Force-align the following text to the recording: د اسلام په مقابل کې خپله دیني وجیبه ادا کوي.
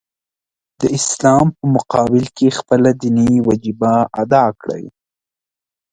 د 0.79 0.81
اسلام 0.97 1.45
په 1.57 1.65
مقابل 1.75 2.23
کې 2.35 2.47
خپله 2.57 2.89
دیني 3.01 3.35
وجیبه 3.47 3.93
ادا 4.21 4.45
کوي. 4.63 4.89